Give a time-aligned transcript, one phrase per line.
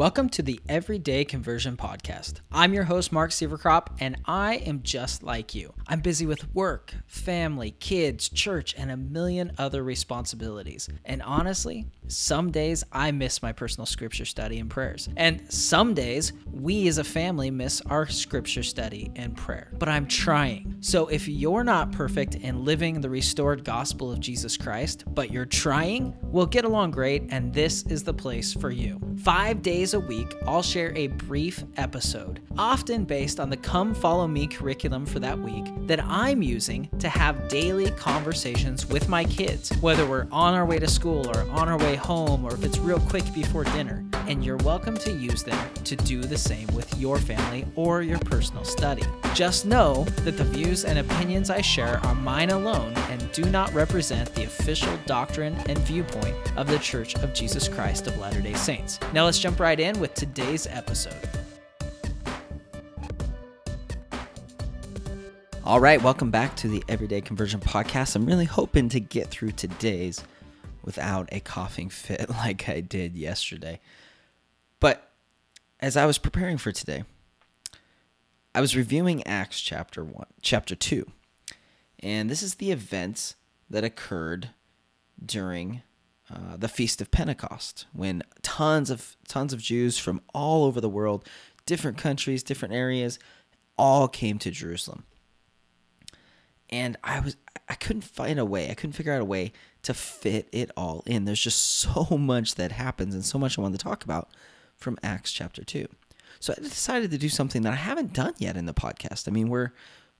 [0.00, 2.36] Welcome to the Everyday Conversion Podcast.
[2.50, 5.74] I'm your host, Mark Sieverkropp, and I am just like you.
[5.86, 10.88] I'm busy with work, family, kids, church, and a million other responsibilities.
[11.04, 15.10] And honestly, some days I miss my personal scripture study and prayers.
[15.18, 19.70] And some days we as a family miss our scripture study and prayer.
[19.78, 20.76] But I'm trying.
[20.80, 25.44] So if you're not perfect in living the restored gospel of Jesus Christ, but you're
[25.44, 28.98] trying, we'll get along great, and this is the place for you.
[29.22, 34.26] Five days a week, I'll share a brief episode, often based on the Come Follow
[34.26, 39.70] Me curriculum for that week that I'm using to have daily conversations with my kids,
[39.80, 42.78] whether we're on our way to school or on our way home or if it's
[42.78, 44.04] real quick before dinner.
[44.30, 48.20] And you're welcome to use them to do the same with your family or your
[48.20, 49.02] personal study.
[49.34, 53.74] Just know that the views and opinions I share are mine alone and do not
[53.74, 58.54] represent the official doctrine and viewpoint of the Church of Jesus Christ of Latter day
[58.54, 59.00] Saints.
[59.12, 61.28] Now let's jump right in with today's episode.
[65.64, 68.14] All right, welcome back to the Everyday Conversion Podcast.
[68.14, 70.22] I'm really hoping to get through today's
[70.84, 73.80] without a coughing fit like I did yesterday.
[75.80, 77.04] As I was preparing for today,
[78.54, 81.10] I was reviewing Acts chapter 1, chapter 2.
[82.00, 83.34] And this is the events
[83.70, 84.50] that occurred
[85.24, 85.80] during
[86.30, 90.88] uh, the feast of Pentecost when tons of tons of Jews from all over the
[90.88, 91.26] world,
[91.64, 93.18] different countries, different areas,
[93.78, 95.04] all came to Jerusalem.
[96.68, 97.38] And I was
[97.70, 98.70] I couldn't find a way.
[98.70, 99.52] I couldn't figure out a way
[99.84, 101.24] to fit it all in.
[101.24, 104.28] There's just so much that happens and so much I wanted to talk about
[104.80, 105.86] from Acts chapter 2.
[106.40, 109.28] So I decided to do something that I haven't done yet in the podcast.
[109.28, 109.72] I mean, we're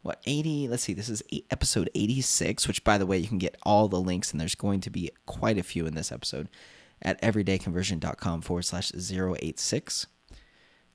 [0.03, 3.59] what 80 let's see this is episode 86 which by the way you can get
[3.65, 6.49] all the links and there's going to be quite a few in this episode
[7.03, 10.07] at everydayconversion.com forward slash 086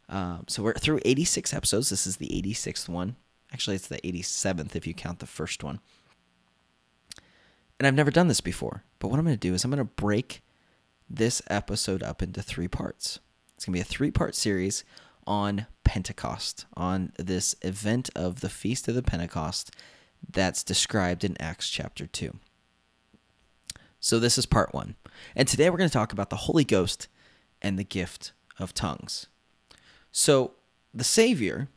[0.10, 1.90] um, so we're through 86 episodes.
[1.90, 3.16] This is the 86th one.
[3.52, 5.80] Actually it's the 87th if you count the first one.
[7.80, 9.78] And i've never done this before but what i'm going to do is i'm going
[9.78, 10.42] to break
[11.10, 13.20] this episode up into three parts
[13.56, 14.84] it's going to be a three part series
[15.26, 19.72] on Pentecost, on this event of the Feast of the Pentecost
[20.30, 22.36] that's described in Acts chapter 2.
[24.00, 24.96] So, this is part one.
[25.36, 27.08] And today we're going to talk about the Holy Ghost
[27.62, 29.28] and the gift of tongues.
[30.12, 30.52] So,
[30.94, 31.70] the Savior,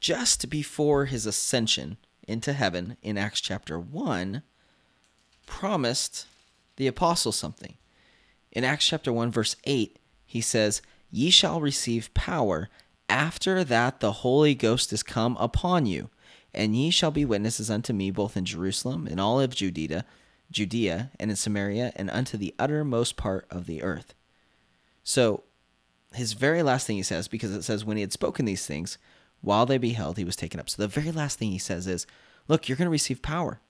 [0.00, 4.42] just before his ascension into heaven in Acts chapter 1,
[5.46, 6.26] promised
[6.76, 7.74] the apostles something.
[8.52, 12.68] In Acts chapter 1, verse 8, he says, Ye shall receive power
[13.08, 16.10] after that, the Holy Ghost is come upon you,
[16.52, 20.04] and ye shall be witnesses unto me both in Jerusalem, and all of Judea,
[20.50, 24.14] Judea, and in Samaria, and unto the uttermost part of the earth.
[25.04, 25.44] So,
[26.14, 28.98] his very last thing he says, because it says, when he had spoken these things,
[29.40, 30.68] while they beheld, he was taken up.
[30.68, 32.06] So, the very last thing he says is,
[32.48, 33.60] Look, you're going to receive power,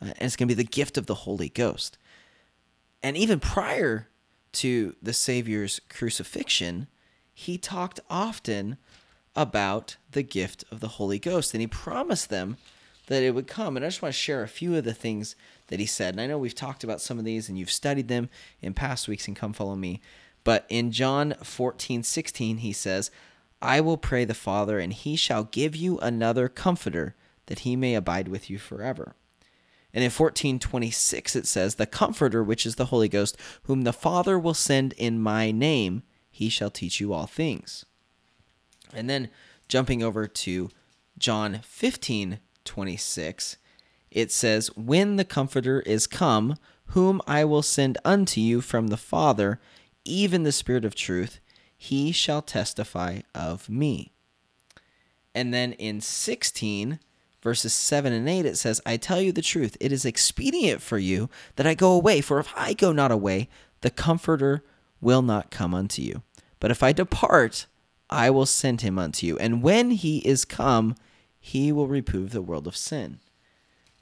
[0.00, 1.98] uh, and it's going to be the gift of the Holy Ghost.
[3.02, 4.08] And even prior
[4.52, 6.88] to the Savior's crucifixion,
[7.32, 8.76] he talked often
[9.34, 12.56] about the gift of the Holy Ghost, and he promised them
[13.06, 13.76] that it would come.
[13.76, 15.34] And I just want to share a few of the things
[15.68, 16.14] that he said.
[16.14, 18.28] And I know we've talked about some of these and you've studied them
[18.60, 20.00] in past weeks and come follow me.
[20.44, 23.10] But in John 14, 16, he says,
[23.60, 27.14] I will pray the Father, and he shall give you another comforter,
[27.46, 29.14] that he may abide with you forever.
[29.94, 34.38] And in 1426 it says, The Comforter, which is the Holy Ghost, whom the Father
[34.38, 37.84] will send in my name, he shall teach you all things.
[38.94, 39.28] And then
[39.68, 40.70] jumping over to
[41.18, 43.56] John 15 26,
[44.10, 48.96] it says, When the Comforter is come, whom I will send unto you from the
[48.96, 49.60] Father,
[50.04, 51.40] even the Spirit of truth,
[51.76, 54.12] he shall testify of me.
[55.34, 57.00] And then in 16,
[57.42, 60.98] verses 7 and 8, it says, I tell you the truth, it is expedient for
[60.98, 63.48] you that I go away, for if I go not away,
[63.80, 64.64] the Comforter
[65.00, 66.22] will not come unto you.
[66.60, 67.66] But if I depart,
[68.08, 69.36] I will send him unto you.
[69.38, 70.94] And when he is come,
[71.40, 73.18] he will reprove the world of sin.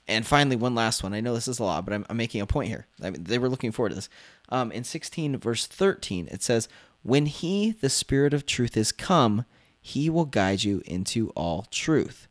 [0.07, 1.15] And finally, one last one.
[1.15, 2.87] I know this is a lot, but I'm, I'm making a point here.
[3.03, 4.09] I mean, they were looking forward to this.
[4.49, 6.69] Um, in 16, verse 13, it says,
[7.03, 9.45] When he, the Spirit of truth, is come,
[9.81, 12.27] he will guide you into all truth.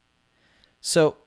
[0.82, 1.18] So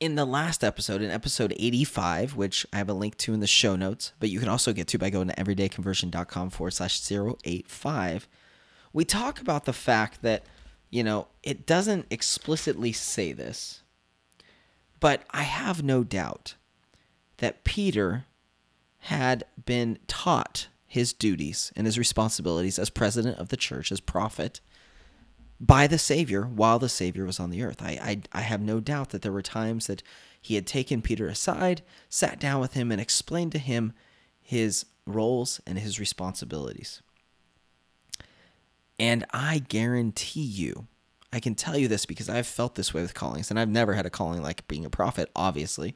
[0.00, 3.46] in the last episode, in episode 85, which I have a link to in the
[3.46, 8.28] show notes, but you can also get to by going to everydayconversion.com forward slash 085,
[8.92, 10.44] we talk about the fact that,
[10.90, 13.82] you know, it doesn't explicitly say this,
[15.00, 16.54] but I have no doubt
[17.38, 18.24] that Peter
[19.02, 24.60] had been taught his duties and his responsibilities as president of the church, as prophet,
[25.60, 27.82] by the Savior while the Savior was on the earth.
[27.82, 27.98] I,
[28.32, 30.02] I, I have no doubt that there were times that
[30.40, 33.92] he had taken Peter aside, sat down with him, and explained to him
[34.40, 37.02] his roles and his responsibilities.
[38.98, 40.86] And I guarantee you,
[41.32, 43.94] I can tell you this because I've felt this way with callings, and I've never
[43.94, 45.94] had a calling like being a prophet, obviously.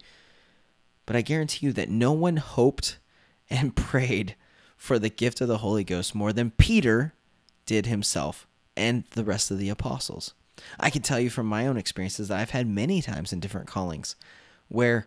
[1.06, 2.98] But I guarantee you that no one hoped
[3.48, 4.36] and prayed
[4.76, 7.14] for the gift of the Holy Ghost more than Peter
[7.64, 10.34] did himself and the rest of the apostles.
[10.78, 13.66] I can tell you from my own experiences that I've had many times in different
[13.66, 14.16] callings
[14.68, 15.06] where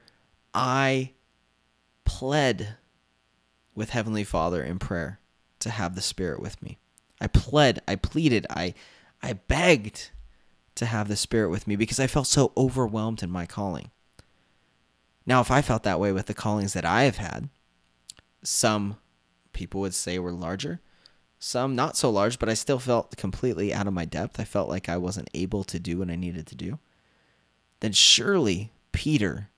[0.53, 1.11] I
[2.03, 2.75] pled
[3.73, 5.19] with Heavenly Father in prayer
[5.59, 6.77] to have the Spirit with me.
[7.19, 8.73] I pled, I pleaded, I
[9.21, 10.11] I begged
[10.75, 13.91] to have the Spirit with me because I felt so overwhelmed in my calling.
[15.25, 17.49] Now, if I felt that way with the callings that I have had,
[18.43, 18.97] some
[19.53, 20.81] people would say were larger,
[21.39, 24.39] some not so large, but I still felt completely out of my depth.
[24.39, 26.79] I felt like I wasn't able to do what I needed to do.
[27.81, 29.49] Then surely Peter,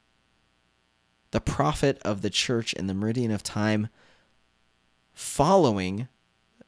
[1.32, 3.90] the prophet of the church in the meridian of time,
[5.14, 6.08] following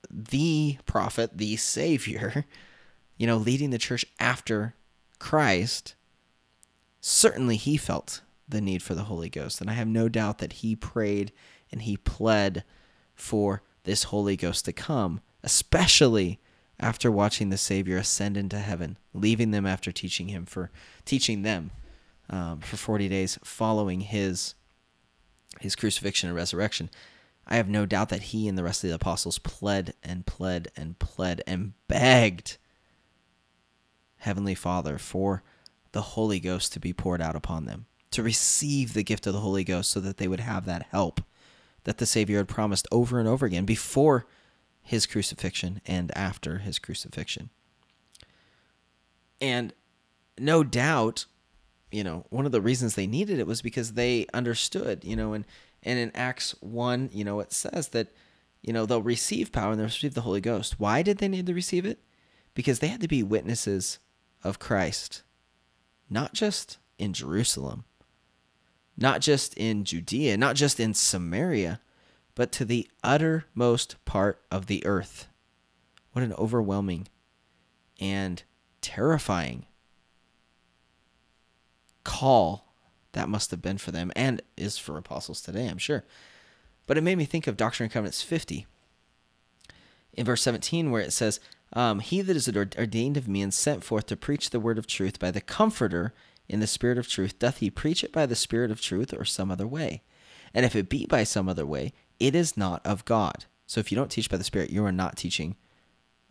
[0.10, 2.46] the prophet, the Savior,
[3.18, 4.76] you know, leading the church after
[5.18, 5.96] Christ,
[7.02, 9.62] certainly he felt the need for the Holy Ghost.
[9.62, 11.32] And I have no doubt that he prayed
[11.72, 12.64] and he pled
[13.14, 16.40] for this Holy Ghost to come, especially
[16.80, 20.72] after watching the Savior ascend into heaven, leaving them after teaching him for
[21.06, 21.72] teaching them
[22.30, 24.56] um, for 40 days following his
[25.60, 26.90] his crucifixion and resurrection.
[27.48, 30.70] I have no doubt that he and the rest of the apostles pled and pled
[30.78, 32.58] and pled and begged
[34.18, 35.44] Heavenly Father for
[35.92, 39.40] the Holy Ghost to be poured out upon them, to receive the gift of the
[39.40, 41.22] Holy Ghost so that they would have that help
[41.84, 44.26] that the Savior had promised over and over again before
[44.82, 47.50] his crucifixion and after his crucifixion.
[49.42, 49.74] And
[50.38, 51.26] no doubt,
[51.92, 55.34] you know, one of the reasons they needed it was because they understood, you know,
[55.34, 55.46] and
[55.84, 58.10] and in Acts 1, you know, it says that,
[58.62, 60.80] you know, they'll receive power and they'll receive the Holy Ghost.
[60.80, 62.00] Why did they need to receive it?
[62.54, 64.00] Because they had to be witnesses
[64.44, 65.24] of Christ,
[66.10, 67.86] not just in Jerusalem,
[69.00, 71.80] not just in Judea, not just in Samaria,
[72.36, 75.28] but to the uttermost part of the earth.
[76.12, 77.08] What an overwhelming
[78.00, 78.44] and
[78.82, 79.66] terrifying
[82.04, 82.74] call
[83.14, 86.04] that must have been for them and is for apostles today, I'm sure.
[86.86, 88.68] But it made me think of Doctrine and Covenants 50
[90.14, 91.40] in verse 17, where it says,
[91.74, 94.88] um, He that is ordained of me and sent forth to preach the word of
[94.88, 96.14] truth by the Comforter
[96.50, 99.24] in the Spirit of truth, doth he preach it by the Spirit of truth or
[99.24, 100.02] some other way?
[100.54, 103.46] And if it be by some other way, it is not of God.
[103.68, 105.56] So if you don't teach by the Spirit, you are not teaching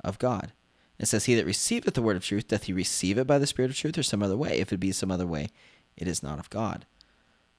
[0.03, 0.53] of God.
[0.99, 3.47] It says, He that receiveth the word of truth, doth he receive it by the
[3.47, 4.59] Spirit of truth or some other way?
[4.59, 5.49] If it be some other way,
[5.97, 6.85] it is not of God.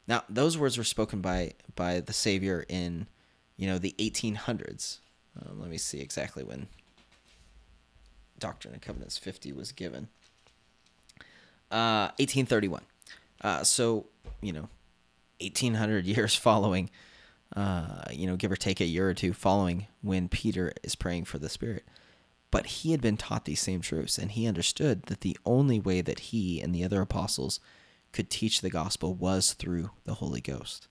[0.07, 3.07] Now, those words were spoken by by the Savior in,
[3.55, 4.99] you know, the 1800s.
[5.39, 6.67] Um, let me see exactly when
[8.37, 10.09] Doctrine and Covenants 50 was given.
[11.71, 12.81] Uh, 1831.
[13.41, 14.07] Uh, so,
[14.41, 14.69] you know,
[15.41, 16.89] 1800 years following,
[17.55, 21.25] uh, you know, give or take a year or two following when Peter is praying
[21.25, 21.83] for the Spirit.
[22.51, 26.01] But he had been taught these same truths, and he understood that the only way
[26.01, 27.59] that he and the other apostles
[28.11, 30.87] could teach the gospel was through the Holy Ghost.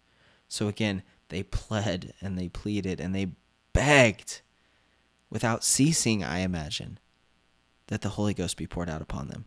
[0.49, 3.33] So again, they pled and they pleaded and they
[3.73, 4.41] begged
[5.31, 6.99] without ceasing, I imagine,
[7.89, 9.47] that the Holy Ghost be poured out upon them.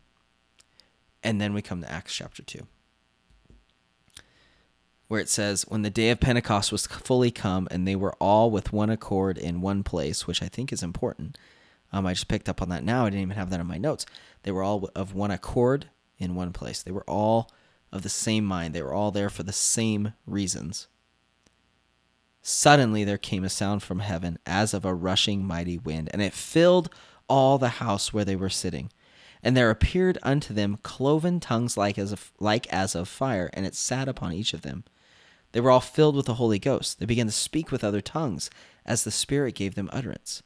[1.23, 2.65] And then we come to Acts chapter 2,
[5.07, 8.49] where it says, When the day of Pentecost was fully come, and they were all
[8.49, 11.37] with one accord in one place, which I think is important.
[11.93, 13.05] Um, I just picked up on that now.
[13.05, 14.05] I didn't even have that in my notes.
[14.43, 16.81] They were all of one accord in one place.
[16.81, 17.51] They were all
[17.91, 18.73] of the same mind.
[18.73, 20.87] They were all there for the same reasons.
[22.41, 26.33] Suddenly there came a sound from heaven as of a rushing mighty wind, and it
[26.33, 26.89] filled
[27.27, 28.89] all the house where they were sitting.
[29.43, 33.65] And there appeared unto them cloven tongues like as of, like as of fire, and
[33.65, 34.83] it sat upon each of them.
[35.51, 36.99] They were all filled with the Holy Ghost.
[36.99, 38.49] They began to speak with other tongues,
[38.85, 40.43] as the Spirit gave them utterance.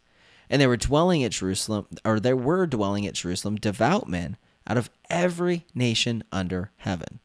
[0.50, 4.38] And they were dwelling at Jerusalem, or there were dwelling at Jerusalem devout men
[4.68, 7.20] out of every nation under heaven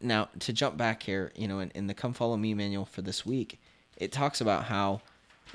[0.00, 3.02] now to jump back here, you know, in, in the Come Follow Me manual for
[3.02, 3.60] this week,
[3.96, 5.00] it talks about how,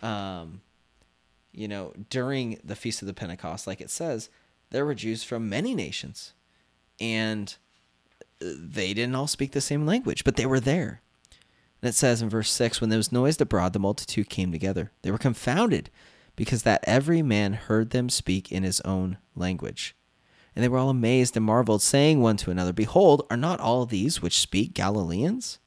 [0.01, 0.62] um,
[1.53, 4.29] you know, during the Feast of the Pentecost, like it says,
[4.72, 6.33] there were Jews from many nations,
[7.00, 7.55] and
[8.39, 11.01] they didn't all speak the same language, but they were there.
[11.81, 14.91] And it says in verse 6 When there was noised abroad, the multitude came together.
[15.01, 15.89] They were confounded,
[16.36, 19.95] because that every man heard them speak in his own language.
[20.55, 23.86] And they were all amazed and marveled, saying one to another, Behold, are not all
[23.86, 25.60] these which speak Galileans?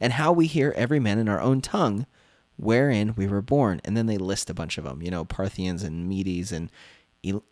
[0.00, 2.06] And how we hear every man in our own tongue,
[2.56, 3.80] wherein we were born.
[3.84, 6.70] And then they list a bunch of them, you know, Parthians and Medes and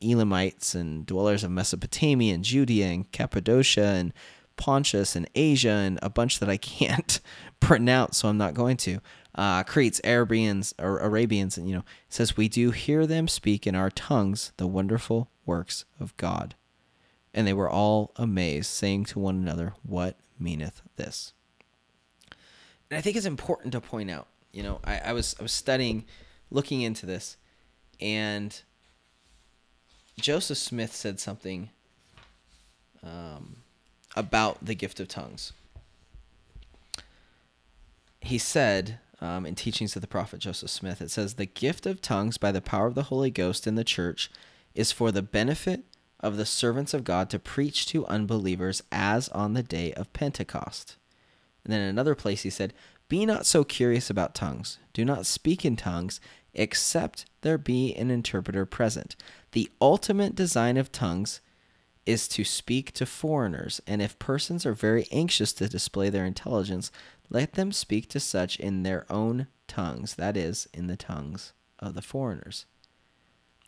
[0.02, 4.12] Elamites and dwellers of Mesopotamia and Judea and Cappadocia and
[4.56, 7.20] Pontus and Asia and a bunch that I can't
[7.60, 9.00] pronounce, so I'm not going to.
[9.34, 13.74] Uh, Cretes, Arabians, or Arabians, and you know, says we do hear them speak in
[13.74, 16.54] our tongues the wonderful works of God.
[17.32, 21.32] And they were all amazed, saying to one another, What meaneth this?
[22.90, 25.52] And I think it's important to point out, you know, I, I was I was
[25.52, 26.04] studying,
[26.50, 27.36] looking into this,
[28.00, 28.60] and
[30.20, 31.70] Joseph Smith said something
[33.02, 33.56] um,
[34.14, 35.52] about the gift of tongues.
[38.20, 42.02] He said um, in Teachings of the Prophet Joseph Smith, it says, The gift of
[42.02, 44.30] tongues by the power of the Holy Ghost in the church
[44.74, 45.84] is for the benefit
[46.20, 50.96] of the servants of God to preach to unbelievers as on the day of Pentecost.
[51.64, 52.72] And then in another place he said,
[53.12, 54.78] Be not so curious about tongues.
[54.94, 56.18] Do not speak in tongues,
[56.54, 59.16] except there be an interpreter present.
[59.50, 61.42] The ultimate design of tongues
[62.06, 66.90] is to speak to foreigners, and if persons are very anxious to display their intelligence,
[67.28, 71.92] let them speak to such in their own tongues, that is, in the tongues of
[71.92, 72.64] the foreigners.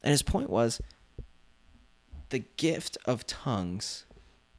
[0.02, 0.80] And his point was
[2.30, 4.06] the gift of tongues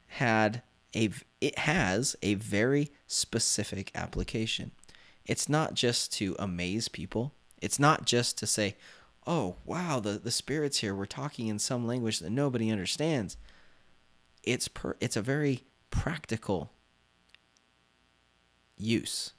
[0.06, 0.62] had
[0.96, 1.10] a
[1.40, 4.72] it has a very specific application.
[5.24, 7.32] It's not just to amaze people.
[7.60, 8.76] It's not just to say,
[9.26, 13.36] "Oh, wow, the the spirits here were talking in some language that nobody understands."
[14.42, 16.72] It's per it's a very practical
[18.76, 19.32] use.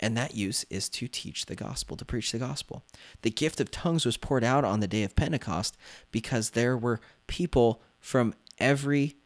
[0.00, 2.84] And that use is to teach the gospel, to preach the gospel.
[3.22, 5.76] The gift of tongues was poured out on the day of Pentecost
[6.10, 9.16] because there were people from every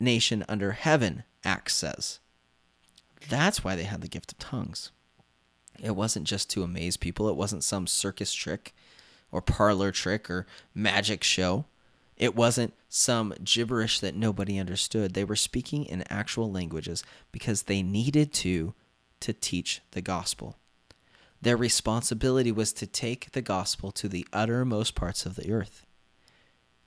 [0.00, 2.18] nation under heaven, Acts says.
[3.28, 4.90] That's why they had the gift of tongues.
[5.82, 8.74] It wasn't just to amaze people, it wasn't some circus trick
[9.32, 11.66] or parlor trick or magic show.
[12.16, 15.14] It wasn't some gibberish that nobody understood.
[15.14, 17.02] They were speaking in actual languages
[17.32, 18.74] because they needed to
[19.20, 20.56] to teach the gospel.
[21.42, 25.86] Their responsibility was to take the gospel to the uttermost parts of the earth.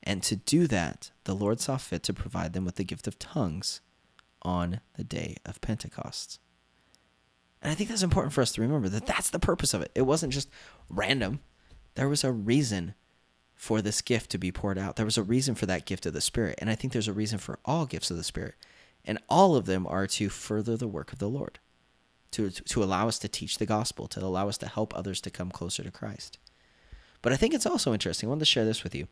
[0.03, 3.17] And to do that, the Lord saw fit to provide them with the gift of
[3.17, 3.79] tongues
[4.41, 6.39] on the day of Pentecost.
[7.62, 9.91] And I think that's important for us to remember that that's the purpose of it.
[9.95, 10.50] It wasn't just
[10.89, 11.39] random,
[11.95, 12.95] there was a reason
[13.55, 14.98] for this gift to be poured out.
[14.98, 16.55] There was a reason for that gift of the Spirit.
[16.57, 18.55] And I think there's a reason for all gifts of the Spirit.
[19.05, 21.60] And all of them are to further the work of the Lord,
[22.31, 25.29] to, to allow us to teach the gospel, to allow us to help others to
[25.29, 26.39] come closer to Christ.
[27.22, 28.27] But I think it's also interesting.
[28.27, 29.07] I wanted to share this with you.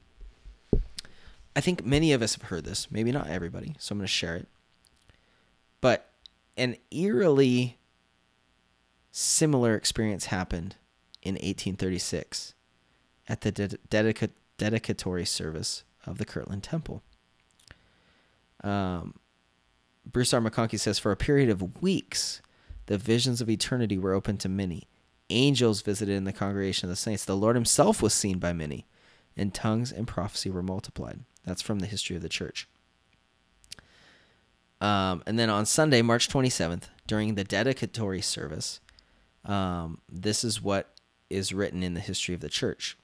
[1.55, 4.11] I think many of us have heard this, maybe not everybody, so I'm going to
[4.11, 4.47] share it.
[5.81, 6.09] But
[6.55, 7.77] an eerily
[9.11, 10.75] similar experience happened
[11.21, 12.53] in 1836
[13.27, 17.01] at the dedicated dedicatory service of the Kirtland Temple.
[18.63, 19.15] Um,
[20.05, 20.39] Bruce R.
[20.39, 22.43] McConkie says, For a period of weeks,
[22.85, 24.87] the visions of eternity were open to many.
[25.31, 27.25] Angels visited in the congregation of the saints.
[27.25, 28.85] The Lord himself was seen by many,
[29.35, 31.21] and tongues and prophecy were multiplied.
[31.45, 32.67] That's from the history of the church.
[34.79, 38.79] Um, and then on Sunday, March 27th, during the dedicatory service,
[39.45, 40.93] um, this is what
[41.29, 42.97] is written in the history of the church.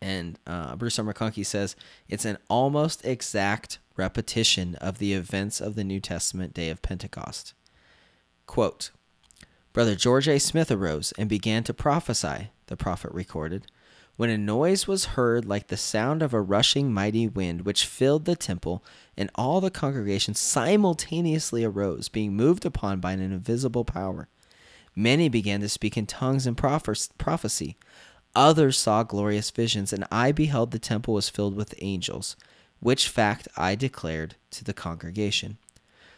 [0.00, 1.04] And uh, Bruce R.
[1.04, 1.74] McConkie says
[2.08, 7.54] it's an almost exact repetition of the events of the New Testament day of Pentecost.
[8.46, 8.90] Quote
[9.72, 10.38] Brother George A.
[10.38, 13.66] Smith arose and began to prophesy, the prophet recorded,
[14.16, 18.24] when a noise was heard like the sound of a rushing mighty wind, which filled
[18.24, 18.82] the temple,
[19.16, 24.28] and all the congregation simultaneously arose, being moved upon by an invisible power.
[24.94, 27.76] Many began to speak in tongues and prophecy.
[28.34, 32.36] Others saw glorious visions, and I beheld the temple was filled with angels,
[32.80, 35.58] which fact I declared to the congregation.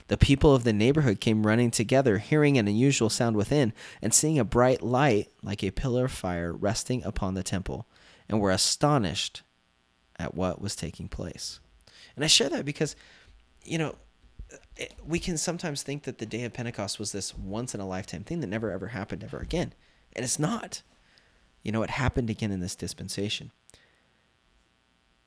[0.06, 4.38] The people of the neighborhood came running together, hearing an unusual sound within, and seeing
[4.38, 7.86] a bright light like a pillar of fire resting upon the temple,
[8.28, 9.42] and we were astonished
[10.18, 11.60] at what was taking place.
[12.16, 12.96] And I share that because,
[13.64, 13.94] you know,
[15.06, 18.24] we can sometimes think that the day of Pentecost was this once in a lifetime
[18.24, 19.72] thing that never ever happened ever again.
[20.14, 20.82] And it's not.
[21.62, 23.50] You know, it happened again in this dispensation.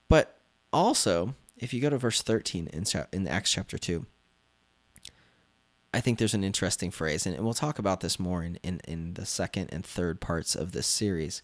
[0.10, 0.38] But
[0.74, 4.05] also, if you go to verse 13 in, in Acts chapter 2,
[5.93, 9.13] I think there's an interesting phrase, and we'll talk about this more in, in, in
[9.15, 11.41] the second and third parts of this series.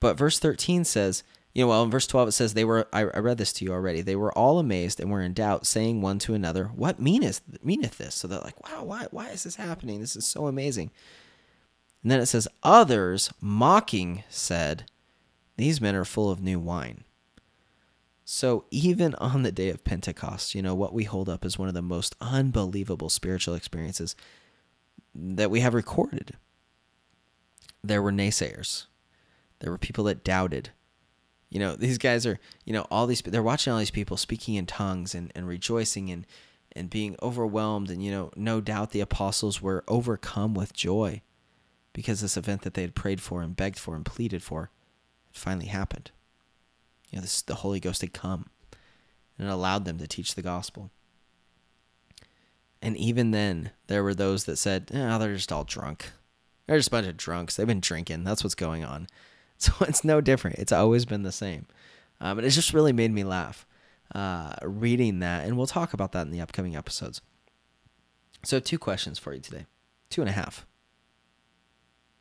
[0.00, 1.22] But verse 13 says,
[1.54, 3.64] you know, well, in verse 12 it says, they were, I, I read this to
[3.64, 7.00] you already, they were all amazed and were in doubt, saying one to another, What
[7.00, 8.14] meaneth, meaneth this?
[8.14, 10.00] So they're like, Wow, why, why is this happening?
[10.00, 10.90] This is so amazing.
[12.02, 14.84] And then it says, Others mocking said,
[15.56, 17.04] These men are full of new wine.
[18.30, 21.66] So even on the day of Pentecost, you know, what we hold up as one
[21.68, 24.14] of the most unbelievable spiritual experiences
[25.14, 26.36] that we have recorded,
[27.82, 28.84] there were naysayers.
[29.60, 30.70] There were people that doubted.
[31.50, 34.54] You know, these guys are, you know, all these, they're watching all these people speaking
[34.54, 36.26] in tongues and, and rejoicing and,
[36.72, 37.90] and being overwhelmed.
[37.90, 41.22] And, you know, no doubt the apostles were overcome with joy
[41.92, 44.70] because this event that they had prayed for and begged for and pleaded for
[45.32, 46.10] had finally happened.
[47.10, 48.46] You know, this, the Holy Ghost had come
[49.38, 50.90] and it allowed them to teach the gospel.
[52.82, 56.10] And even then, there were those that said, oh, they're just all drunk.
[56.66, 57.56] They're just a bunch of drunks.
[57.56, 58.24] They've been drinking.
[58.24, 59.08] That's what's going on.
[59.60, 60.60] So it's no different.
[60.60, 61.66] It's always been the same.
[62.20, 63.66] Um, and it just really made me laugh
[64.14, 65.44] uh, reading that.
[65.44, 67.20] And we'll talk about that in the upcoming episodes.
[68.44, 69.66] So, two questions for you today.
[70.10, 70.64] Two and a half.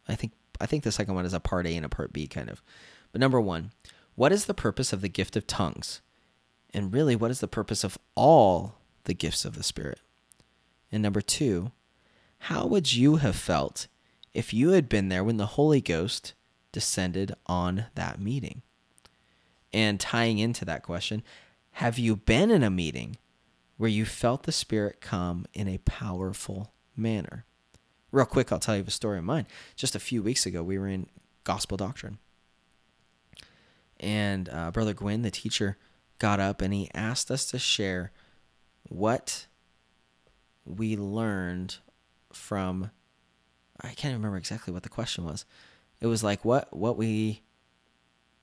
[0.07, 2.27] I think I think the second one is a part A and a part B
[2.27, 2.63] kind of.
[3.11, 3.71] But number one,
[4.15, 6.01] what is the purpose of the gift of tongues?
[6.73, 9.99] And really, what is the purpose of all the gifts of the Spirit?
[10.91, 11.71] And number two,
[12.39, 13.87] how would you have felt
[14.33, 16.33] if you had been there when the Holy Ghost
[16.77, 18.61] descended on that meeting?
[19.73, 21.23] And tying into that question,
[21.73, 23.17] have you been in a meeting
[23.77, 27.45] where you felt the Spirit come in a powerful manner?
[28.11, 29.47] Real quick, I'll tell you a story of mine.
[29.75, 31.07] Just a few weeks ago, we were in
[31.43, 32.19] gospel doctrine
[33.99, 35.77] and uh, Brother Gwyn, the teacher,
[36.19, 38.11] got up and he asked us to share
[38.83, 39.47] what
[40.65, 41.77] we learned
[42.31, 42.91] from.
[43.81, 45.45] I can't remember exactly what the question was.
[45.99, 47.41] It was like what what we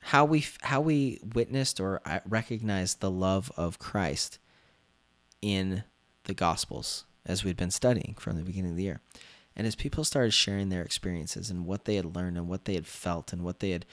[0.01, 4.39] how we how we witnessed or uh, recognized the love of Christ
[5.41, 5.85] in
[6.25, 9.01] the Gospels as we'd been studying from the beginning of the year.
[9.57, 12.75] And as people started sharing their experiences and what they had learned and what they
[12.75, 13.87] had felt and what they had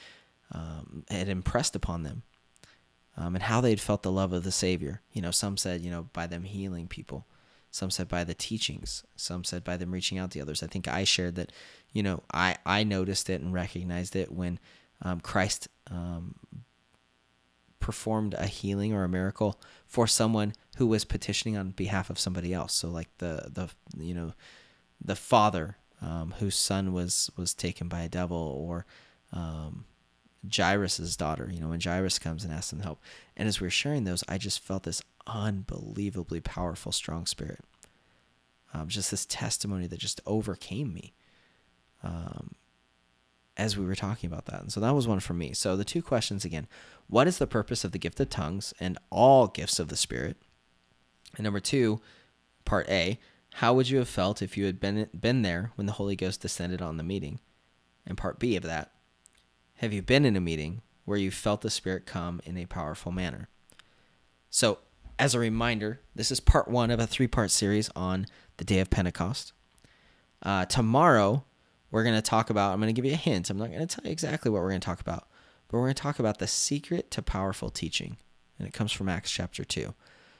[0.50, 2.24] um, had impressed upon them
[3.16, 5.00] um, and how they had felt the love of the Savior.
[5.12, 7.26] You know, some said, you know, by them healing people.
[7.72, 9.02] Some said by the teachings.
[9.16, 10.62] Some said by them reaching out to others.
[10.62, 11.50] I think I shared that,
[11.90, 14.60] you know, I, I noticed it and recognized it when
[15.00, 16.36] um, Christ um,
[17.80, 22.52] performed a healing or a miracle for someone who was petitioning on behalf of somebody
[22.54, 22.74] else.
[22.74, 24.34] So like the the you know
[25.04, 28.86] the father um, whose son was was taken by a devil, or
[29.32, 29.84] um,
[30.54, 33.00] Jairus's daughter, you know, when Jairus comes and asks them help.
[33.36, 37.64] And as we are sharing those, I just felt this unbelievably powerful, strong spirit.
[38.74, 41.12] Um, just this testimony that just overcame me
[42.02, 42.54] um,
[43.56, 44.62] as we were talking about that.
[44.62, 45.52] And so that was one for me.
[45.52, 46.66] So the two questions again
[47.06, 50.38] what is the purpose of the gift of tongues and all gifts of the Spirit?
[51.36, 52.00] And number two,
[52.64, 53.18] part A,
[53.54, 56.40] how would you have felt if you had been, been there when the Holy Ghost
[56.40, 57.38] descended on the meeting?
[58.06, 58.92] And part B of that,
[59.76, 63.12] have you been in a meeting where you felt the Spirit come in a powerful
[63.12, 63.48] manner?
[64.48, 64.78] So,
[65.18, 68.80] as a reminder, this is part one of a three part series on the day
[68.80, 69.52] of Pentecost.
[70.42, 71.44] Uh, tomorrow,
[71.90, 73.50] we're going to talk about, I'm going to give you a hint.
[73.50, 75.28] I'm not going to tell you exactly what we're going to talk about,
[75.68, 78.16] but we're going to talk about the secret to powerful teaching.
[78.58, 79.94] And it comes from Acts chapter 2.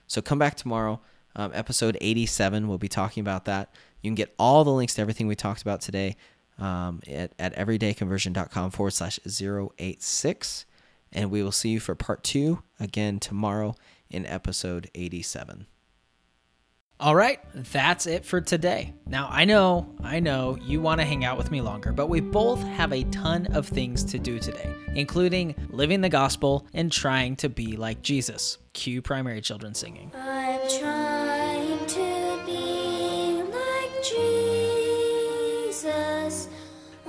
[0.07, 1.01] So come back tomorrow.
[1.37, 3.73] Um, episode 87, we'll be talking about that.
[4.03, 6.17] You can get all the links to everything we talked about today
[6.59, 10.67] um, at, at everydayconversion.com forward slash 086.
[11.13, 13.75] And we will see you for part two again tomorrow
[14.13, 15.67] in episode 87.
[17.01, 18.95] All right, that's it for today.
[19.09, 22.21] Now, I know, I know you want to hang out with me longer, but we
[22.21, 27.35] both have a ton of things to do today, including living the gospel and trying
[27.37, 28.59] to be like Jesus.
[28.73, 30.13] Cue primary children singing.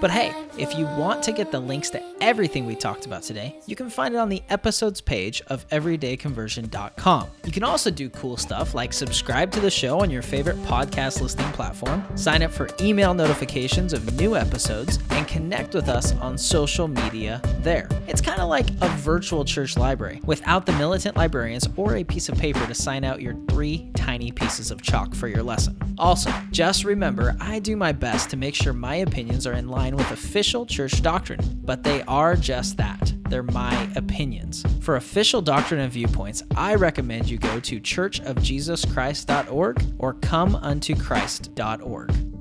[0.04, 3.58] But hey, if you want to get the links to everything we talked about today,
[3.68, 7.28] you can find it on the episodes page of everydayconversion.com.
[7.46, 11.22] You can also do cool stuff like subscribe to the show on your favorite podcast
[11.22, 16.38] listening platform, sign up for email notifications of new episodes, and connect with us on
[16.38, 17.88] social media there.
[18.06, 22.28] It's kind of like a virtual church library without the militant librarians or a piece
[22.28, 25.80] of paper to sign out your three tiny pieces of chalk for your lesson.
[25.98, 29.93] Also, just remember I do my best to make sure my opinions are in line
[29.96, 34.64] with official church doctrine, but they are just that they're my opinions.
[34.82, 42.33] For official doctrine and viewpoints, I recommend you go to churchofjesuschrist.org or comeuntochrist.org.